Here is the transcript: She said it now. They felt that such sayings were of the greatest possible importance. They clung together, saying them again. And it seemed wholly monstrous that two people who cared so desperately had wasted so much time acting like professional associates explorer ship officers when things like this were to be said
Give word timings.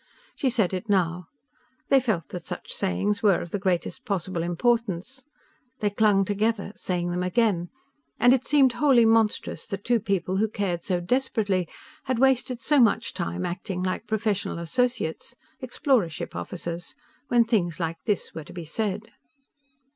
She 0.35 0.49
said 0.49 0.73
it 0.73 0.89
now. 0.89 1.27
They 1.89 1.99
felt 1.99 2.29
that 2.29 2.43
such 2.43 2.73
sayings 2.73 3.21
were 3.21 3.39
of 3.39 3.51
the 3.51 3.59
greatest 3.59 4.03
possible 4.03 4.41
importance. 4.41 5.23
They 5.79 5.91
clung 5.91 6.25
together, 6.25 6.73
saying 6.75 7.11
them 7.11 7.21
again. 7.21 7.69
And 8.19 8.33
it 8.33 8.43
seemed 8.43 8.73
wholly 8.73 9.05
monstrous 9.05 9.67
that 9.67 9.83
two 9.83 9.99
people 9.99 10.37
who 10.37 10.47
cared 10.47 10.83
so 10.83 11.01
desperately 11.01 11.67
had 12.05 12.17
wasted 12.17 12.59
so 12.61 12.79
much 12.79 13.13
time 13.13 13.45
acting 13.45 13.83
like 13.83 14.07
professional 14.07 14.57
associates 14.57 15.35
explorer 15.59 16.09
ship 16.09 16.35
officers 16.35 16.95
when 17.27 17.43
things 17.43 17.79
like 17.79 17.97
this 18.07 18.33
were 18.33 18.45
to 18.45 18.53
be 18.53 18.65
said 18.65 19.11